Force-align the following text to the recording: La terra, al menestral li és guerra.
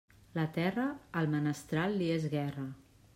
La 0.37 0.45
terra, 0.55 0.85
al 1.21 1.29
menestral 1.35 1.95
li 1.99 2.09
és 2.17 2.29
guerra. 2.35 2.65